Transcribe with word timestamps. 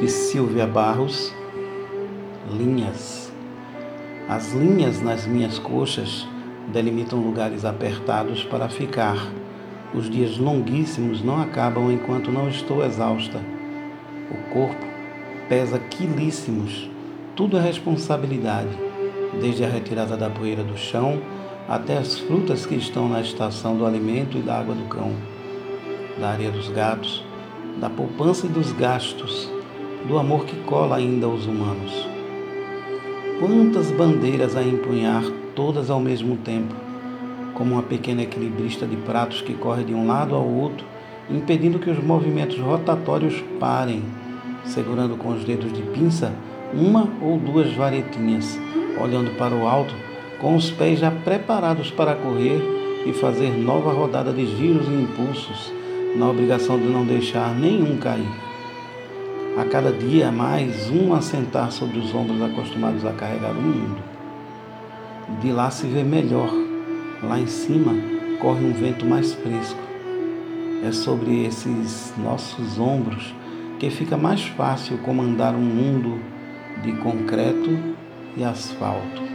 de 0.00 0.08
Silvia 0.08 0.66
Barros, 0.66 1.30
linhas. 2.50 3.30
As 4.26 4.54
linhas 4.54 5.02
nas 5.02 5.26
minhas 5.26 5.58
coxas 5.58 6.26
delimitam 6.72 7.20
lugares 7.20 7.66
apertados 7.66 8.42
para 8.42 8.70
ficar. 8.70 9.18
Os 9.94 10.08
dias 10.08 10.38
longuíssimos 10.38 11.22
não 11.22 11.42
acabam 11.42 11.92
enquanto 11.92 12.32
não 12.32 12.48
estou 12.48 12.82
exausta. 12.82 13.42
O 14.30 14.54
corpo 14.54 14.86
pesa 15.50 15.78
quilíssimos. 15.78 16.88
Tudo 17.36 17.58
é 17.58 17.60
responsabilidade, 17.60 18.70
desde 19.38 19.64
a 19.64 19.68
retirada 19.68 20.16
da 20.16 20.30
poeira 20.30 20.64
do 20.64 20.78
chão 20.78 21.20
até 21.68 21.98
as 21.98 22.18
frutas 22.18 22.64
que 22.64 22.74
estão 22.74 23.06
na 23.06 23.20
estação 23.20 23.76
do 23.76 23.84
alimento 23.84 24.38
e 24.38 24.40
da 24.40 24.60
água 24.60 24.74
do 24.74 24.88
cão, 24.88 25.12
da 26.18 26.30
areia 26.30 26.50
dos 26.50 26.70
gatos, 26.70 27.22
da 27.78 27.90
poupança 27.90 28.46
e 28.46 28.48
dos 28.48 28.72
gastos, 28.72 29.59
do 30.06 30.18
amor 30.18 30.44
que 30.44 30.56
cola 30.64 30.96
ainda 30.96 31.26
aos 31.26 31.46
humanos. 31.46 32.08
Quantas 33.38 33.90
bandeiras 33.90 34.56
a 34.56 34.62
empunhar, 34.62 35.22
todas 35.54 35.90
ao 35.90 36.00
mesmo 36.00 36.36
tempo, 36.36 36.74
como 37.54 37.74
uma 37.74 37.82
pequena 37.82 38.22
equilibrista 38.22 38.86
de 38.86 38.96
pratos 38.96 39.42
que 39.42 39.54
corre 39.54 39.84
de 39.84 39.94
um 39.94 40.06
lado 40.06 40.34
ao 40.34 40.46
outro, 40.46 40.86
impedindo 41.30 41.78
que 41.78 41.90
os 41.90 42.02
movimentos 42.02 42.58
rotatórios 42.58 43.42
parem, 43.58 44.02
segurando 44.64 45.16
com 45.16 45.30
os 45.30 45.44
dedos 45.44 45.72
de 45.72 45.82
pinça 45.82 46.32
uma 46.72 47.08
ou 47.20 47.38
duas 47.38 47.72
varetinhas, 47.74 48.58
olhando 49.02 49.36
para 49.36 49.54
o 49.54 49.66
alto, 49.66 49.94
com 50.40 50.54
os 50.54 50.70
pés 50.70 51.00
já 51.00 51.10
preparados 51.10 51.90
para 51.90 52.14
correr 52.14 52.60
e 53.06 53.12
fazer 53.12 53.50
nova 53.50 53.92
rodada 53.92 54.32
de 54.32 54.46
giros 54.56 54.86
e 54.86 54.92
impulsos, 54.92 55.72
na 56.16 56.28
obrigação 56.28 56.78
de 56.78 56.86
não 56.86 57.04
deixar 57.04 57.54
nenhum 57.54 57.96
cair. 57.96 58.49
A 59.58 59.64
cada 59.64 59.92
dia 59.92 60.30
mais 60.30 60.88
um 60.90 61.12
a 61.12 61.20
sentar 61.20 61.72
sobre 61.72 61.98
os 61.98 62.14
ombros 62.14 62.40
acostumados 62.40 63.04
a 63.04 63.12
carregar 63.12 63.50
o 63.50 63.60
mundo. 63.60 64.00
De 65.40 65.50
lá 65.50 65.70
se 65.70 65.88
vê 65.88 66.04
melhor. 66.04 66.50
Lá 67.22 67.38
em 67.38 67.48
cima 67.48 67.92
corre 68.38 68.64
um 68.64 68.72
vento 68.72 69.04
mais 69.04 69.34
fresco. 69.34 69.80
É 70.84 70.92
sobre 70.92 71.44
esses 71.44 72.14
nossos 72.16 72.78
ombros 72.78 73.34
que 73.80 73.90
fica 73.90 74.16
mais 74.16 74.44
fácil 74.44 74.98
comandar 74.98 75.54
um 75.54 75.58
mundo 75.58 76.20
de 76.82 76.92
concreto 76.92 77.76
e 78.36 78.44
asfalto. 78.44 79.29